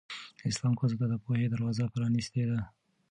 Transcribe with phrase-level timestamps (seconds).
[0.49, 2.59] اسلام ښځو ته د پوهې دروازه پرانستې ده.